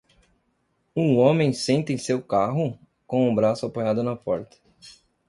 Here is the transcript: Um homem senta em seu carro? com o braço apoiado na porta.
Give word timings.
Um 0.95 1.19
homem 1.19 1.53
senta 1.53 1.93
em 1.93 1.97
seu 1.99 2.23
carro? 2.23 2.75
com 3.05 3.31
o 3.31 3.35
braço 3.35 3.67
apoiado 3.67 4.01
na 4.01 4.15
porta. 4.15 4.57